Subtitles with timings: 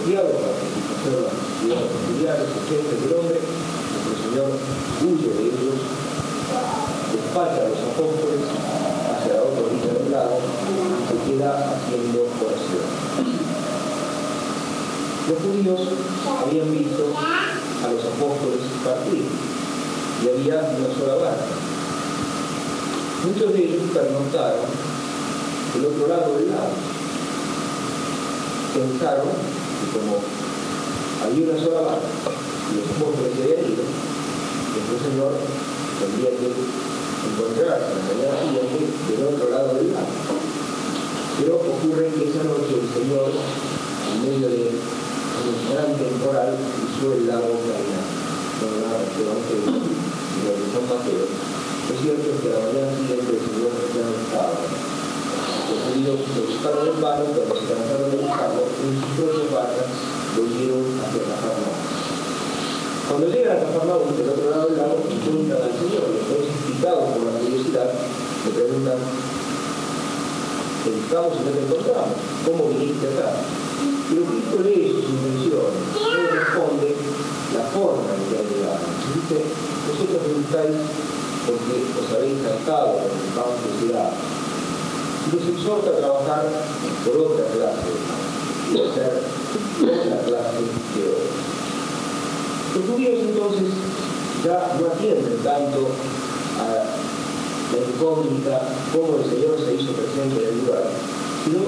[0.00, 4.50] apropiado para satisfacer las necesidades familiares jefes del hombre, nuestro Señor
[5.04, 5.78] huye de ellos,
[7.12, 12.86] despacha a los apóstoles hacia la otra orilla del lado y se queda haciendo oración.
[15.28, 15.80] Los judíos
[16.40, 21.54] habían visto a los apóstoles partir y había una sola barca.
[23.26, 24.64] Muchos de ellos pernoctaron
[25.74, 26.72] del otro lado del lago.
[28.72, 30.20] Pensaron que como
[31.24, 33.80] había una sola barca y los apóstoles se habían
[34.70, 35.32] nuestro Señor
[35.98, 40.14] tendría que encontrarse la mañana siguiente del otro lado del lago.
[41.38, 47.26] Pero ocurre que esa noche el Señor, en medio de un gran temporal, usó el
[47.26, 48.20] lago caminando.
[48.60, 51.26] No nada, sino de San Mateo.
[51.26, 54.89] Lo cierto es que la mañana siguiente el Señor ya no estaba.
[55.70, 59.86] Los judíos se buscaron en vano, cuando se cansaron de buscarlo, en sus propias barcas
[60.34, 61.78] volvieron hacia Cafarnaúm.
[63.06, 67.22] Cuando llegan a Cafarnaúm, del otro lado del lago, encuentran al Señor, entonces picados por
[67.22, 68.98] la curiosidad, le preguntan,
[70.82, 73.30] te buscamos y no encontramos, ¿cómo viniste acá?
[74.10, 76.88] Pero Cristo lee sus intenciones, él responde
[77.54, 78.82] la forma en que ha llegado.
[79.06, 79.38] Dice,
[79.86, 80.82] vosotros me buscáis
[81.46, 84.10] porque os habéis cansado que se da.
[85.30, 86.44] Y los exhorta a trabajar
[87.04, 87.90] por otra clase
[88.72, 89.22] y hacer
[89.82, 90.62] otra clase
[90.94, 91.38] de obras.
[92.74, 93.68] Los judíos entonces
[94.44, 95.88] ya no atienden tanto
[96.58, 96.66] a
[97.70, 98.54] la incógnita
[98.92, 100.84] cómo el Señor se hizo presente en el lugar,
[101.44, 101.60] sino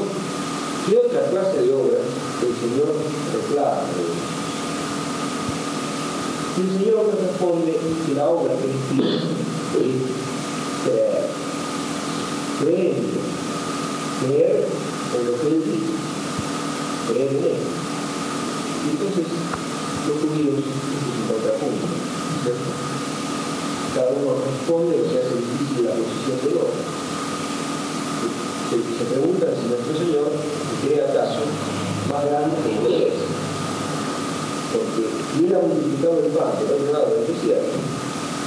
[0.89, 2.03] qué otra clase de obras
[2.43, 2.95] el Señor
[3.33, 4.33] reclama de ellos.
[6.57, 10.03] Y el Señor responde que la obra que él pide es
[12.61, 12.97] creer.
[14.23, 15.93] Creer en lo que él dice.
[17.11, 17.61] Creer en él.
[18.83, 19.27] Y entonces
[20.07, 21.87] los judíos, es un contrapunto,
[22.43, 22.71] ¿cierto?
[23.95, 26.83] Cada uno responde lo que hace difícil la posición del otro.
[28.71, 31.45] Se, se preguntan si nuestro Señor se cree acaso
[32.09, 33.19] más grande que es.
[34.73, 35.03] Porque
[35.53, 37.77] ha multiplicado el pan del otro lado del desierto,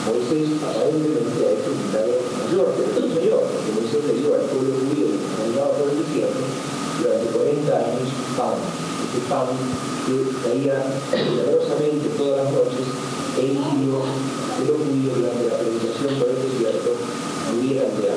[0.05, 4.45] Moisés aparentemente ha hecho un milagro mayor que nuestro Señor, porque Moisés le dio al
[4.49, 6.41] pueblo judío que caminaba por el desierto
[7.01, 8.57] durante 40 años pan,
[9.15, 9.47] ese pan
[10.05, 12.87] que caía milagrosamente todas las noches
[13.39, 14.03] e impidió
[14.57, 16.91] que los judíos durante la predicación por el desierto
[17.55, 18.09] de hambre.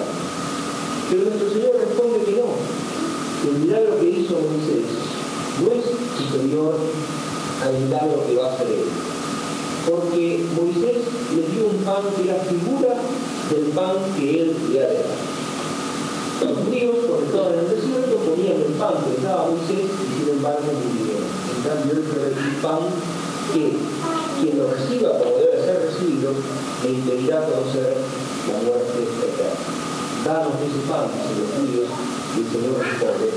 [1.08, 2.50] Pero nuestro Señor responde que no,
[3.46, 4.86] el milagro que hizo Moisés
[5.62, 5.86] no es
[6.18, 6.74] superior
[7.62, 8.90] al milagro que va a hacer él.
[9.88, 10.98] Porque Moisés
[11.34, 12.94] le dio un pan que era figura
[13.50, 15.38] del pan que él le ha dado.
[16.42, 20.46] Los judíos, cuando estaban en el desierto, ponían el pan que daba Moisés y sin
[20.46, 21.26] embargo murieron.
[21.50, 22.82] En cambio, él fue el pan
[23.52, 23.74] que
[24.38, 26.30] quien lo reciba como debe ser recibido,
[26.82, 27.96] le impedirá conocer
[28.46, 29.58] la muerte eterna.
[30.24, 33.28] Danos ese pan, dice los judíos, y el Señor responde,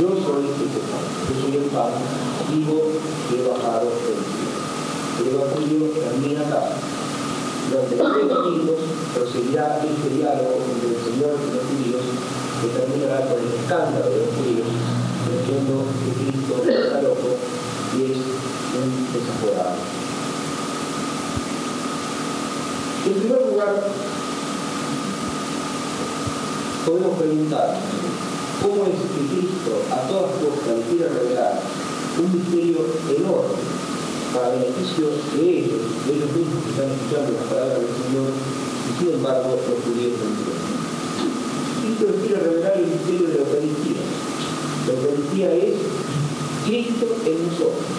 [0.00, 1.92] yo soy ese pan, yo soy el pan
[2.48, 2.78] vivo
[3.28, 4.56] que he bajado del cielo.
[5.20, 6.62] El Evangelio termina acá.
[7.66, 8.80] Durante tres domingos
[9.12, 12.04] proseguirá este diálogo entre el Señor y los judíos
[12.62, 14.68] que terminará con el escándalo de los judíos,
[15.26, 17.34] creyendo que Cristo está loco
[17.98, 19.76] y es un desaforado.
[23.06, 23.74] En primer lugar,
[26.86, 27.74] podemos preguntar
[28.62, 31.60] cómo es que Cristo a todas costas quiere revelar
[32.18, 32.78] un misterio
[33.10, 33.58] enorme
[34.34, 38.90] para beneficio de ellos, de ellos mismos que están escuchando las palabras del Señor, y
[38.98, 40.76] sin embargo los judíos no entienden.
[41.82, 44.02] Cristo quiere revelar el misterio de la Eucaristía.
[44.86, 45.74] La Eucaristía es
[46.64, 47.90] Cristo en nosotros.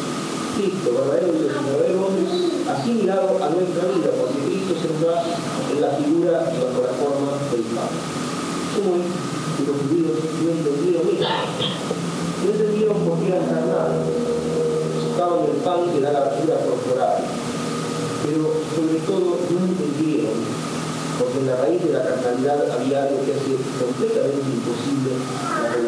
[0.56, 2.24] Cristo, verdadero Dios verdadero hombre,
[2.64, 6.96] asimilado a nuestra vida, porque Cristo se nos da en la figura y bajo la
[6.96, 8.00] forma del Padre.
[8.72, 11.28] ¿Cómo es que los judíos no entendieron esto?
[11.28, 13.92] No entendieron por qué era carnal.
[14.96, 17.20] Buscaban el pan que da la altura corporal.
[18.24, 20.40] Pero sobre todo no entendieron
[21.18, 25.18] porque en la raíz de la carnalidad había algo que hace completamente imposible
[25.84, 25.87] las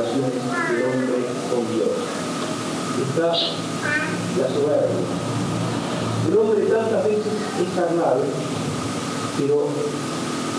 [3.30, 5.06] La soberbia.
[6.28, 7.28] El hombre tantas veces
[7.62, 8.18] es carnal,
[9.38, 9.68] pero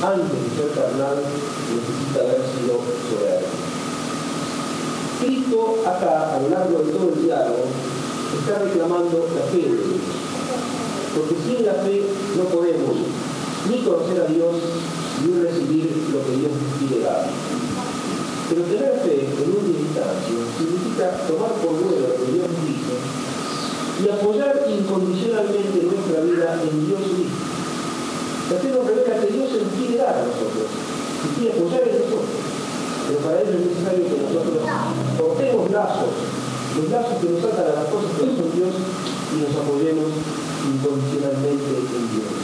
[0.03, 2.79] antes de ser carnal necesita haber sido
[3.11, 3.51] soberbio.
[5.21, 7.65] Cristo acá, a lo largo de todo el diálogo,
[8.39, 10.01] está reclamando la fe de Dios.
[11.17, 12.07] Porque sin la fe
[12.37, 12.95] no podemos
[13.69, 14.55] ni conocer a Dios,
[15.27, 17.27] ni recibir lo que Dios quiere dar.
[18.51, 22.99] Pero tener fe en un instancia significa tomar por bueno lo que Dios dice
[24.03, 27.39] y apoyar incondicionalmente nuestra vida en Dios mismo.
[28.51, 31.95] La fe nos revela que Dios se quiere dar a nosotros, y quiere apoyar en
[32.03, 32.43] nosotros.
[33.07, 34.59] Pero para ello es necesario que nosotros
[35.15, 36.15] cortemos lazos,
[36.75, 38.75] los lazos que nos atan a las cosas que son Dios
[39.31, 40.11] y nos apoyemos
[40.67, 42.35] incondicionalmente en Dios.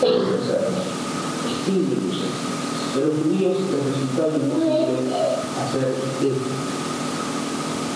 [0.00, 2.71] Sin ilusiones.
[2.92, 5.16] De los judíos les resultaba imposible
[5.56, 6.62] hacer esto.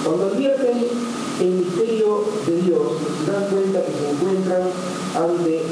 [0.04, 0.86] Cuando advierten
[1.40, 2.82] el misterio de Dios,
[3.24, 4.62] se dan cuenta que se encuentran
[5.12, 5.62] ante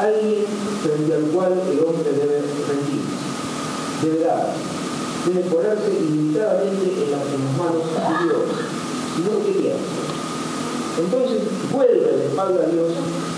[0.00, 0.44] alguien
[0.82, 3.20] frente al cual el hombre debe rendirse,
[4.00, 4.54] debe dar,
[5.26, 7.20] debe ponerse ilimitadamente en las,
[7.58, 8.44] manos de Dios,
[9.14, 9.76] si no quería.
[10.96, 12.92] Entonces vuelve la espalda a Dios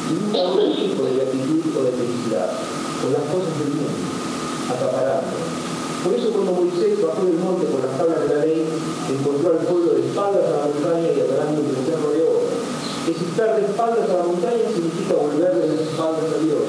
[0.07, 2.51] y busca otro tipo de gratitud o de felicidad,
[3.03, 4.26] con las cosas del mundo,
[4.67, 9.63] Por eso cuando Moisés bajó del monte con las tablas de la ley, encontró al
[9.63, 12.43] pueblo de espaldas a la montaña y adorando el cerro de oro.
[13.07, 16.67] Es estar de espaldas a la montaña significa volverle las espaldas a Dios.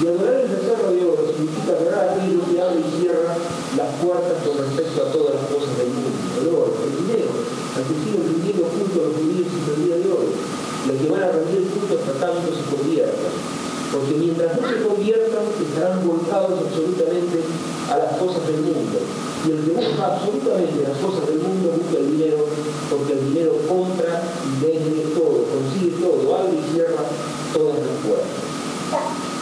[0.00, 4.36] Y adorar el becerro de oro significa adorar aquello que abre y cierra las puertas
[4.44, 6.12] con respecto a todas las cosas del mundo.
[6.12, 7.30] El oro, el dinero,
[7.72, 10.28] al que siguen rindiendo junto a los judíos y el día de hoy.
[10.92, 12.70] Los que van a rendir junto hasta tanto se.
[13.92, 17.42] Porque mientras no se conviertan, estarán volcados absolutamente
[17.90, 18.98] a las cosas del mundo.
[19.46, 22.44] Y el que busca absolutamente las cosas del mundo busca el dinero,
[22.88, 27.02] porque el dinero compra y vende todo, consigue todo, abre y cierra
[27.52, 28.50] todas las puertas.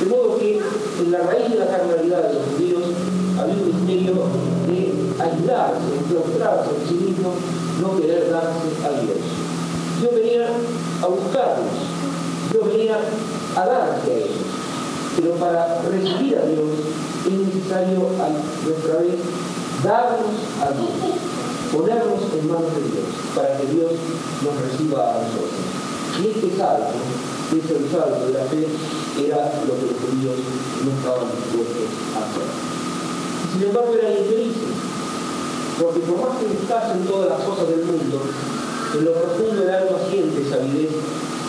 [0.00, 0.60] De modo que
[1.02, 2.82] en la raíz de la carnalidad de los judíos
[3.38, 4.14] había un misterio
[4.66, 7.34] de aislarse, enclaustrarse en sí mismo,
[7.82, 9.18] no querer darse a Dios.
[10.00, 10.48] Dios venía
[11.02, 11.74] a buscarlos,
[12.52, 12.98] Dios venía
[13.56, 14.27] a darse a ellos.
[15.48, 16.76] Para recibir a Dios
[17.24, 18.28] es necesario a
[18.68, 19.16] nuestra vez
[19.80, 20.92] darnos a Dios,
[21.72, 23.92] ponernos en manos de Dios, para que Dios
[24.44, 25.64] nos reciba a nosotros.
[26.20, 27.00] Y este salto,
[27.48, 28.68] este salto de la fe,
[29.24, 30.36] era lo que los judíos
[30.84, 32.48] no estaban dispuestos a hacer.
[33.40, 34.76] Y sin embargo eran infelices,
[35.80, 39.96] porque por más que buscasen todas las cosas del mundo, en lo profundo del alma
[40.12, 40.60] siente esa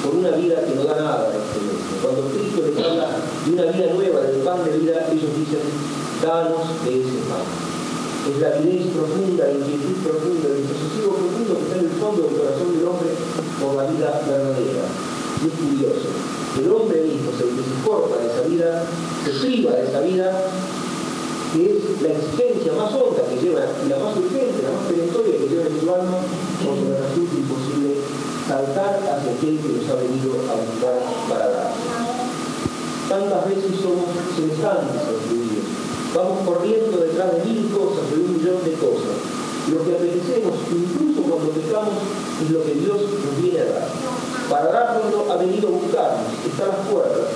[0.03, 1.59] por una vida que no da nada este.
[2.01, 3.07] Cuando Cristo les habla
[3.45, 5.65] de una vida nueva, del pan de vida, ellos dicen,
[6.23, 7.43] danos de ese pan.
[8.29, 12.19] Es la avidez profunda, la inquietud profunda, el desasosiego profundo que está en el fondo
[12.23, 13.09] del corazón del hombre
[13.59, 14.85] por la vida verdadera.
[15.39, 16.09] Y es curioso.
[16.59, 17.43] El hombre mismo se
[17.87, 18.83] corta de esa vida,
[19.23, 20.27] se priva de esa vida,
[21.53, 25.37] que es la exigencia más honda que lleva, y la más urgente, la más perentoria
[25.39, 27.95] que lleva en su alma, le resulta imposible
[28.49, 30.97] saltar hacia aquel que nos ha venido a buscar
[31.29, 31.69] para dar.
[33.05, 35.69] Tantas veces somos semejantes a los judíos.
[36.17, 39.21] Vamos corriendo detrás de mil cosas, de un millón de cosas.
[39.69, 41.93] Lo que apetecemos, incluso cuando pecamos,
[42.41, 43.89] es lo que Dios nos viene a dar.
[44.49, 47.29] Para darnos ha venido a buscarnos, está a las puertas,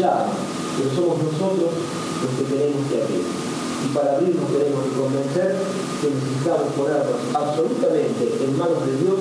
[0.00, 0.32] ya,
[0.80, 3.26] pero somos nosotros los que tenemos que abrir.
[3.84, 5.60] Y para abrirnos tenemos que convencer
[6.00, 9.20] que necesitamos ponernos absolutamente en manos de Dios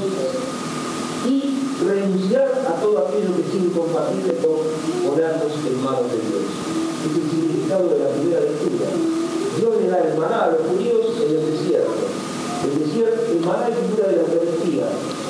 [1.25, 1.39] y
[1.85, 4.59] renunciar a todo aquello que es incompatible con
[5.07, 6.43] ponernos en manos de Dios.
[7.03, 8.87] Es el significado de la primera lectura.
[9.57, 11.93] Dios le da el maná a los judíos en el desierto.
[12.63, 14.87] El desierto, el maná es figura de la Eucaristía,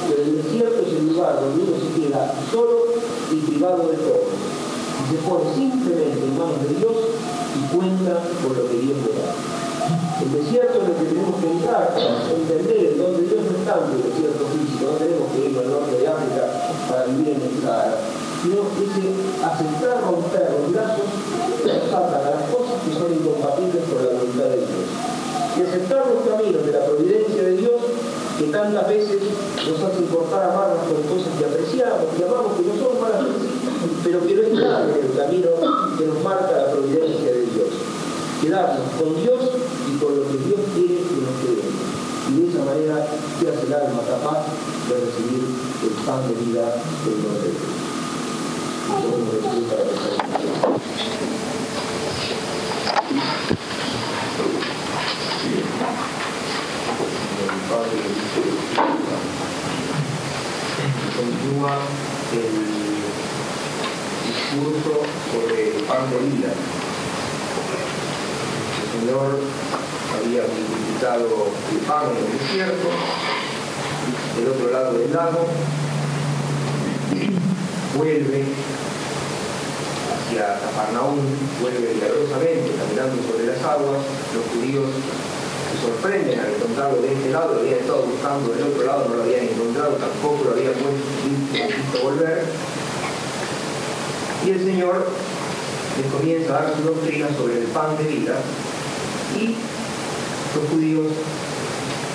[0.10, 2.86] pero el desierto es el lugar donde uno se queda solo
[3.32, 4.26] y privado de todo.
[4.34, 6.98] Y se pone simplemente en manos de Dios
[7.54, 9.63] y cuenta con lo que Dios le da.
[10.22, 13.52] El desierto es lo que tenemos que entrar para entender el don de Dios no
[13.58, 16.44] es tanto el desierto físico, no tenemos que ir al norte de África
[16.88, 17.98] para vivir en el Sahara,
[18.42, 19.04] sino ese
[19.42, 21.10] aceptar romper los brazos
[21.64, 24.86] atan a las cosas que son incompatibles con la voluntad de Dios.
[25.54, 27.80] Y aceptar los caminos de la providencia de Dios
[28.38, 29.20] que tantas veces
[29.66, 33.54] nos hacen cortar amarnos con cosas que apreciamos, que amamos, que no son malas
[34.04, 35.50] pero que no están en el camino
[35.98, 37.68] que nos marca la providencia de Dios.
[38.42, 39.40] Quedarnos con Dios
[40.04, 41.88] con lo que Dios quiere que nos quedemos.
[42.28, 43.08] Y de esa manera
[43.40, 44.48] se hace el alma capaz
[44.90, 45.44] de recibir
[45.84, 46.66] el pan de vida
[47.06, 47.84] del nombre de.
[61.16, 61.76] Continúa
[62.34, 62.54] el
[64.28, 64.94] discurso
[65.32, 66.83] sobre el pan de vida.
[69.04, 69.36] El Señor
[70.16, 71.28] había multiplicado
[71.74, 72.88] el pan en el desierto,
[74.38, 75.46] del otro lado del lago,
[77.98, 78.46] vuelve
[80.08, 81.20] hacia Cafarnaún,
[81.60, 84.00] vuelve milagrosamente caminando sobre las aguas,
[84.34, 88.84] los judíos se sorprenden al encontrarlo de este lado, lo habían estado buscando del otro
[88.86, 92.46] lado, no lo habían encontrado, tampoco lo habían visto volver.
[94.46, 95.08] Y el Señor
[95.98, 98.36] les comienza a dar su doctrina sobre el pan de vida
[99.40, 99.56] y
[100.56, 101.08] los judíos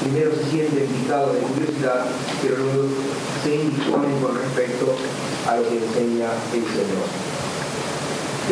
[0.03, 2.07] primero se sienten picados de curiosidad,
[2.43, 2.89] pero luego
[3.43, 4.95] se indisponen con respecto
[5.47, 7.09] a lo que enseña el Señor.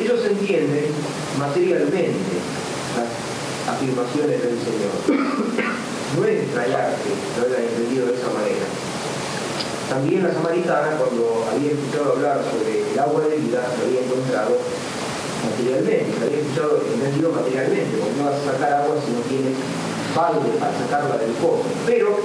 [0.01, 0.91] Ellos entienden
[1.39, 2.37] materialmente
[2.97, 4.95] las afirmaciones del Señor.
[6.17, 8.67] No es extrañar que lo hayan entendido de esa manera.
[9.89, 14.59] También la samaritana, cuando había escuchado hablar sobre el agua de vida, lo había encontrado
[15.47, 19.55] materialmente, lo había escuchado entendido materialmente, porque no vas a sacar agua si no tienes
[20.15, 21.65] balde para sacarla del pozo.
[21.87, 22.19] Pero,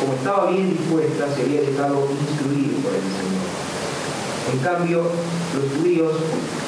[0.00, 3.42] como estaba bien dispuesta, se había dejado instruir por el Señor.
[4.52, 6.12] En cambio, los judíos,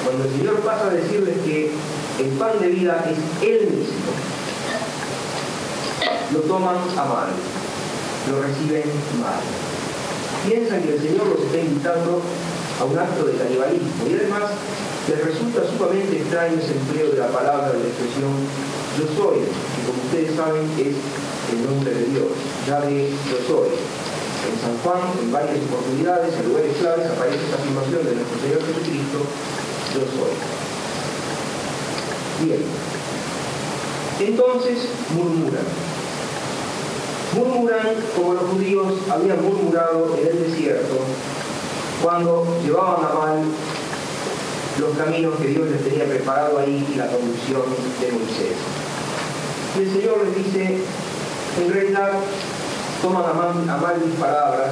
[0.05, 1.73] cuando el Señor pasa a decirles que
[2.21, 4.13] el pan de vida es Él mismo,
[6.33, 7.29] lo toman a mal,
[8.31, 9.43] lo reciben mal.
[10.47, 12.23] Piensan que el Señor los está invitando
[12.81, 14.43] a un acto de canibalismo y además
[15.09, 18.33] les resulta sumamente extraño ese empleo de la palabra, de la expresión
[18.97, 20.97] yo soy, que como ustedes saben es
[21.53, 22.33] el nombre de Dios,
[22.65, 23.69] de yo soy.
[24.45, 28.61] En San Juan, en varias oportunidades, en lugares claves, aparece esta afirmación de nuestro Señor
[28.65, 29.19] Jesucristo,
[29.93, 30.35] yo soy.
[32.45, 32.63] Bien.
[34.21, 35.65] Entonces murmuran.
[37.35, 40.97] Murmuran como los judíos habían murmurado en el desierto
[42.03, 43.39] cuando llevaban a mal
[44.79, 47.63] los caminos que Dios les tenía preparado ahí y la conducción
[48.01, 48.57] de Moisés.
[49.77, 50.79] Y el Señor les dice,
[51.63, 52.11] en realidad
[53.03, 54.71] toman a mal, mis palabras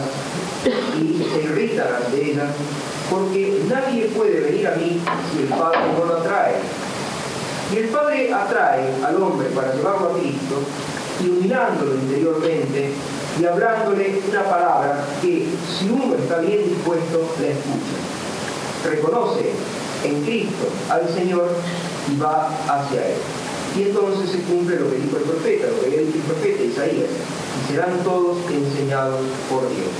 [0.99, 2.49] y se irritan ante ellas,
[3.11, 5.01] porque nadie puede venir a mí
[5.33, 6.55] si el Padre no lo atrae.
[7.73, 10.63] Y el Padre atrae al hombre para llevarlo a Cristo,
[11.21, 12.93] iluminándolo interiormente
[13.41, 15.47] y hablándole una palabra que,
[15.79, 18.91] si uno está bien dispuesto, la escucha.
[18.91, 19.53] Reconoce
[20.05, 21.51] en Cristo al Señor
[22.11, 23.17] y va hacia Él.
[23.77, 26.63] Y entonces se cumple lo que dijo el profeta, lo que había dicho el profeta
[26.63, 29.93] Isaías, y serán todos enseñados por Dios.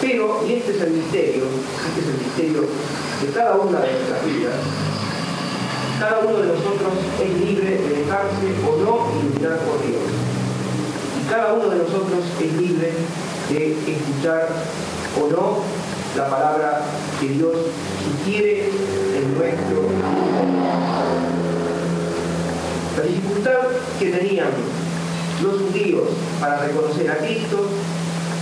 [0.00, 2.60] Pero, y este es el misterio, este es el misterio
[3.20, 4.54] de cada una de nuestras vidas,
[5.98, 10.06] cada uno de nosotros es libre de dejarse o no iluminar por Dios.
[11.20, 12.92] Y cada uno de nosotros es libre
[13.50, 14.48] de escuchar
[15.20, 15.77] o no
[16.16, 16.80] la palabra
[17.20, 17.52] que Dios
[18.04, 18.70] sugiere
[19.16, 19.82] en nuestro
[22.96, 24.48] La dificultad que tenían
[25.42, 26.08] los judíos
[26.40, 27.68] para reconocer a Cristo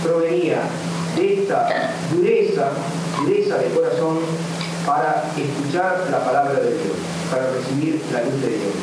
[0.03, 0.61] provenía
[1.15, 2.69] de esta dureza,
[3.23, 4.17] dureza de corazón
[4.85, 6.97] para escuchar la palabra de Dios,
[7.29, 8.73] para recibir la luz de Dios.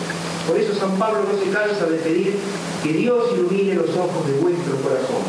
[0.47, 2.37] Por eso San Pablo no se cansa de pedir
[2.83, 5.25] que Dios ilumine los ojos de vuestro corazón.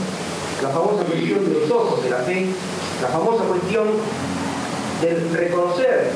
[0.62, 2.47] La famosa cuestión de los ojos de la fe
[3.01, 3.87] la famosa cuestión
[5.01, 6.11] de reconocer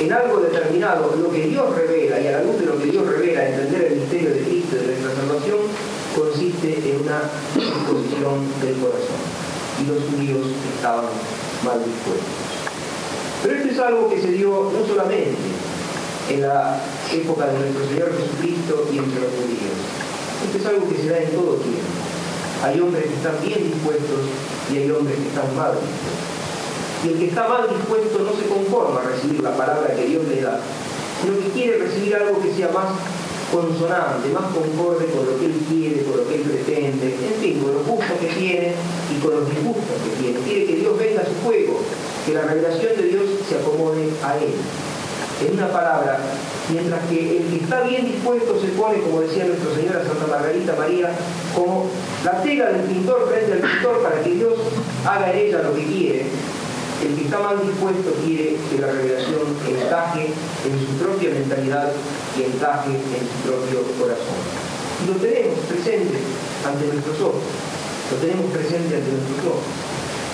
[0.00, 3.06] en algo determinado lo que Dios revela y a la luz de lo que Dios
[3.06, 5.58] revela, entender el misterio de Cristo de nuestra salvación,
[6.16, 7.22] consiste en una
[7.54, 9.20] disposición del corazón.
[9.80, 11.06] Y los judíos estaban
[11.64, 12.52] mal dispuestos.
[13.42, 15.36] Pero esto es algo que se dio no solamente
[16.30, 16.80] en la
[17.12, 19.76] época de nuestro Señor Jesucristo y entre los judíos.
[20.46, 22.11] Esto es algo que se da en todo tiempo.
[22.62, 24.22] Hay hombres que están bien dispuestos
[24.72, 26.30] y hay hombres que están mal dispuestos.
[27.02, 30.22] Y el que está mal dispuesto no se conforma a recibir la palabra que Dios
[30.28, 30.60] le da,
[31.20, 32.94] sino que quiere recibir algo que sea más
[33.50, 37.58] consonante, más concorde con lo que él quiere, con lo que él pretende, en fin,
[37.58, 38.72] con los gustos que tiene
[39.10, 40.38] y con los disgustos que tiene.
[40.46, 41.80] Quiere que Dios venga a su juego,
[42.24, 44.54] que la revelación de Dios se acomode a él.
[45.42, 46.18] En una palabra,
[46.70, 50.76] mientras que el que está bien dispuesto se pone, como decía nuestra señora Santa Margarita
[50.78, 51.10] María,
[51.54, 51.90] como
[52.24, 54.54] la tela del pintor frente al pintor para que Dios
[55.04, 56.26] haga en ella lo que quiere,
[57.02, 61.90] el que está mal dispuesto quiere que la revelación encaje en su propia mentalidad
[62.38, 64.38] y encaje en su propio corazón.
[65.02, 66.22] Y lo tenemos presente
[66.62, 67.42] ante nuestros ojos,
[68.12, 69.66] lo tenemos presente ante nuestros ojos.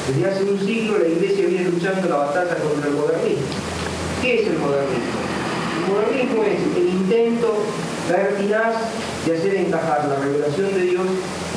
[0.08, 3.77] Desde hace un siglo la Iglesia viene luchando la batalla contra el modernismo.
[4.22, 5.14] ¿Qué es el modernismo?
[5.78, 7.54] El modernismo es el intento
[8.08, 8.74] pertinaz
[9.24, 11.06] de hacer encajar la revelación de Dios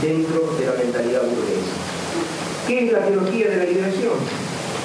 [0.02, 1.74] dentro de la mentalidad burguesa.
[2.68, 4.14] ¿Qué es la teología de la liberación?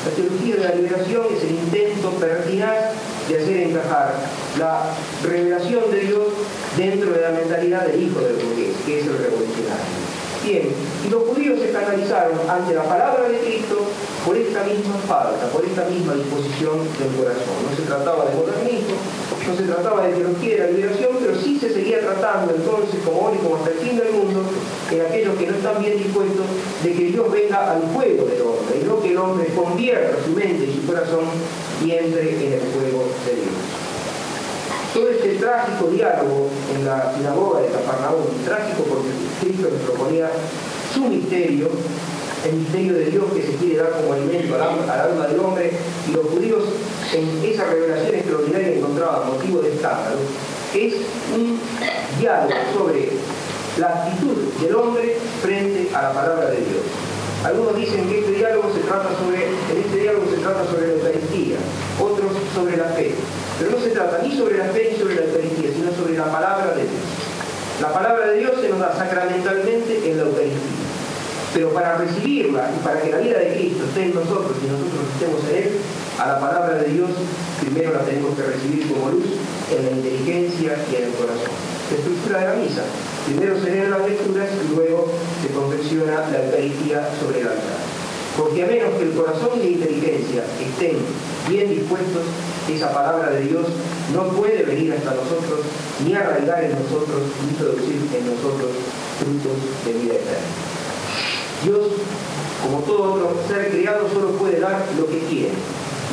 [0.06, 2.94] La teología de la liberación es el intento pertinaz
[3.28, 4.14] de hacer encajar
[4.58, 4.82] la
[5.22, 6.26] revelación de Dios
[6.78, 10.06] dentro de la mentalidad del hijo del burgués, que es el revolucionario.
[10.44, 10.68] Bien,
[11.04, 13.90] y los judíos se canalizaron ante la palabra de Cristo
[14.26, 17.56] por esta misma falta, por esta misma disposición del corazón.
[17.62, 18.98] No se trataba de modernismo,
[19.46, 23.30] no se trataba de teología de la liberación, pero sí se seguía tratando entonces como
[23.30, 24.42] hoy, como hasta el fin del mundo,
[24.90, 26.46] en aquellos que no están bien dispuestos
[26.82, 30.32] de que Dios venga al fuego del hombre, y no que el hombre convierta su
[30.32, 31.30] mente y su corazón
[31.84, 33.86] y entre en el fuego de Dios
[34.96, 39.10] todo este trágico diálogo en la sinagoga de Cafarnaúm, trágico porque
[39.42, 40.30] Cristo nos proponía
[40.94, 41.68] su misterio,
[42.46, 45.72] el misterio de Dios que se quiere dar como alimento al alma, del hombre,
[46.08, 46.64] y los judíos
[47.12, 50.16] en revelación extraordinaria encontraban motivo de escándalo,
[50.74, 50.94] es
[51.34, 51.58] un
[52.18, 53.10] diálogo sobre
[53.78, 56.84] la actitud del hombre frente a la palabra de Dios.
[57.44, 60.92] Algunos dicen que este diálogo se trata sobre, en este diálogo se trata sobre la
[60.94, 61.56] Eucaristía,
[62.00, 63.14] otros sobre la fe.
[63.58, 66.24] Pero no se trata ni sobre la fe ni sobre la Eucaristía, sino sobre la
[66.24, 67.06] palabra de Dios.
[67.80, 70.86] La palabra de Dios se nos da sacramentalmente en la Eucaristía.
[71.54, 75.04] Pero para recibirla y para que la vida de Cristo esté en nosotros y nosotros
[75.14, 75.70] estemos en Él,
[76.18, 77.10] a la palabra de Dios
[77.60, 79.26] primero la tenemos que recibir como luz
[79.70, 81.52] en la inteligencia y en el corazón.
[81.90, 82.82] La estructura de la misa.
[83.26, 87.80] Primero se leen las lecturas y luego se confecciona la Eucaristía sobre el altar.
[88.36, 90.98] Porque a menos que el corazón y la inteligencia estén
[91.48, 92.22] bien dispuestos,
[92.68, 93.66] esa palabra de Dios
[94.12, 95.60] no puede venir hasta nosotros,
[96.04, 98.70] ni arraigar en nosotros, ni producir en nosotros
[99.18, 100.66] frutos de vida eterna.
[101.64, 101.86] Dios,
[102.62, 105.54] como todo otro ser criado, solo puede dar lo que quiere.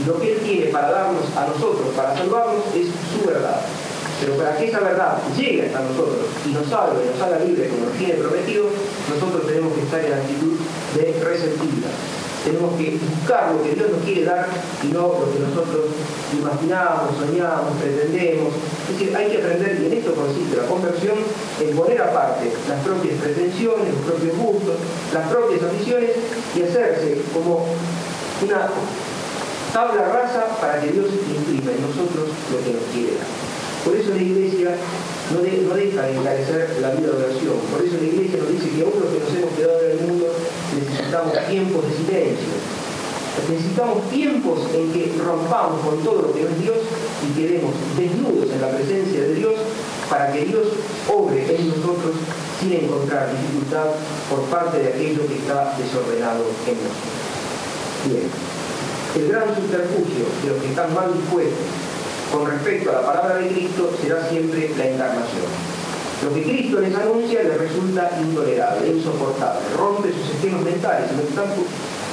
[0.08, 3.62] Lo que Él tiene para darnos a nosotros, para salvarnos, es su verdad.
[4.20, 7.86] Pero para que esa verdad llegue hasta nosotros y nos salve, nos haga libre como
[7.86, 8.66] nos tiene prometido,
[9.10, 10.54] nosotros tenemos que estar en la actitud
[10.96, 11.92] de receptividad
[12.44, 14.48] tenemos que buscar lo que Dios nos quiere dar
[14.84, 15.96] y no lo que nosotros
[16.34, 18.54] imaginamos, soñamos, pretendemos.
[18.90, 21.18] Es decir, hay que aprender, y en esto consiste la conversión,
[21.62, 24.76] en poner aparte las propias pretensiones, los propios gustos,
[25.14, 26.12] las propias ambiciones
[26.56, 27.66] y hacerse como
[28.44, 28.68] una
[29.74, 33.26] tabla rasa para que Dios imprima en nosotros lo que nos quiere dar.
[33.84, 34.78] Por eso la iglesia
[35.34, 37.58] no, deja de encarecer la vida de oración.
[37.74, 40.02] Por eso la iglesia nos dice que aún los que nos hemos quedado en el
[40.08, 40.26] mundo
[40.78, 42.54] necesitamos tiempos de silencio.
[43.50, 46.78] Necesitamos tiempos en que rompamos con todo lo que no es Dios
[47.26, 49.54] y quedemos desnudos en la presencia de Dios
[50.08, 50.70] para que Dios
[51.10, 52.14] obre en nosotros
[52.62, 53.90] sin encontrar dificultad
[54.30, 57.34] por parte de aquello que está desordenado en nosotros.
[58.06, 58.53] Bien,
[59.16, 61.66] el gran subterfugio de los que están mal dispuestos
[62.32, 65.46] con respecto a la palabra de Cristo será siempre la encarnación.
[66.24, 71.22] Lo que Cristo les anuncia les resulta intolerable, insoportable, rompe sus esquemas mentales, no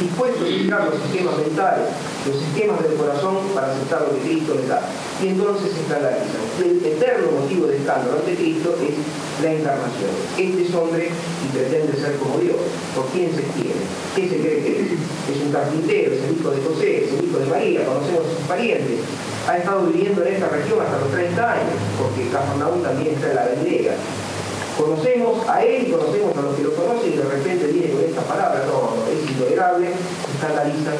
[0.01, 1.89] están dispuestos a utilizar los esquemas mentales,
[2.27, 4.81] los esquemas del corazón para aceptar lo que Cristo les da.
[5.23, 6.41] Y entonces se escandalizan.
[6.59, 8.95] El eterno motivo de escándalo ante Cristo es
[9.45, 10.11] la encarnación.
[10.39, 12.57] Este es hombre y pretende ser como Dios.
[12.95, 13.81] ¿Por quién se quiere?
[14.17, 14.93] ¿Qué se cree que es?
[15.37, 18.37] Es un carpintero, es el hijo de José, es el hijo de María, conocemos a
[18.37, 19.01] sus parientes
[19.49, 23.37] ha estado viviendo en esta región hasta los 30 años, porque Cafarnaúm también está en
[23.37, 23.95] la Vendega.
[24.81, 28.01] Conocemos a él y conocemos a los que lo conocen y de repente viene con
[28.03, 29.93] esta palabra, no, es intolerable,
[30.35, 30.97] escandalizan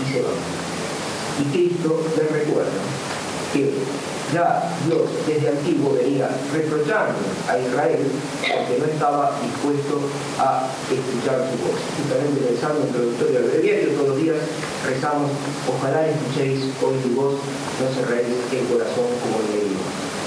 [0.00, 0.32] y se van.
[1.36, 2.80] Y Cristo les recuerda
[3.52, 3.70] que
[4.32, 8.00] ya Dios desde antiguo venía reprochando a Israel
[8.40, 10.00] porque no estaba dispuesto
[10.40, 11.76] a escuchar su voz.
[12.00, 14.36] Justamente en el Salmo introductorio del breviario todos los días
[14.84, 15.30] rezamos,
[15.68, 19.77] ojalá escuchéis hoy tu voz, no cerréis el corazón como el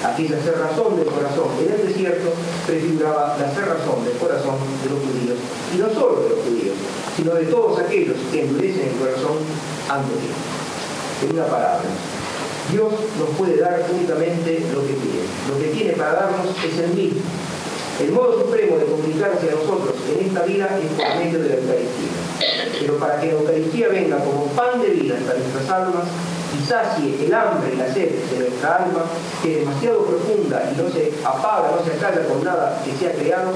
[0.01, 0.07] medio.
[0.07, 2.33] Aquella cerrazón del corazón en el desierto
[2.65, 5.37] prefiguraba la cerrazón del corazón de los judíos,
[5.73, 6.75] y no solo de los judíos,
[7.15, 9.37] sino de todos aquellos que endurecen el corazón
[9.89, 10.37] ante Dios.
[11.23, 11.85] En una palabra,
[12.71, 15.27] Dios nos puede dar únicamente lo que tiene.
[15.49, 17.21] Lo que tiene para darnos es el mismo.
[17.99, 21.55] El modo supremo de comunicarse a nosotros en esta vida es por medio de la
[21.55, 22.11] Eucaristía.
[22.79, 26.05] Pero para que la Eucaristía venga como pan de vida para nuestras almas
[26.57, 29.03] y sacie el hambre y la sed de nuestra alma,
[29.41, 33.13] que es demasiado profunda y no se apaga, no se acalla con nada que sea
[33.13, 33.53] creado,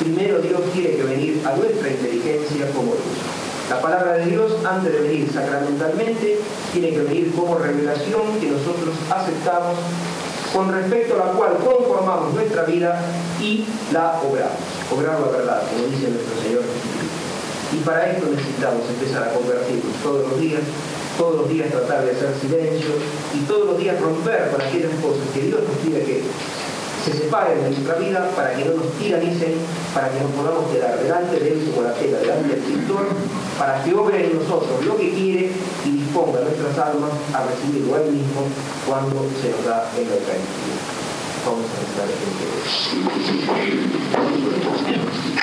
[0.00, 3.42] primero Dios tiene que venir a nuestra inteligencia como luz.
[3.70, 6.40] La palabra de Dios, antes de venir sacramentalmente,
[6.72, 9.78] tiene que venir como revelación que nosotros aceptamos,
[10.52, 13.00] con respecto a la cual conformamos nuestra vida
[13.40, 14.60] y la obramos.
[14.92, 16.62] Obrar la verdad, como dice nuestro Señor
[17.72, 20.60] Y para esto necesitamos empezar a convertirnos todos los días,
[21.18, 22.90] todos los días tratar de hacer silencio
[23.34, 26.22] y todos los días romper con aquellas cosas que Dios nos pide que
[27.04, 29.54] se separen de nuestra vida para que no nos tiranicen,
[29.92, 33.06] para que nos podamos quedar delante de Él como la tela, delante del pintor,
[33.58, 35.50] para que obre en nosotros lo que quiere
[35.84, 38.46] y disponga nuestras almas a recibirlo a Él mismo
[38.86, 40.16] cuando se nos da en la.
[41.44, 42.06] Vamos a estar
[45.36, 45.41] en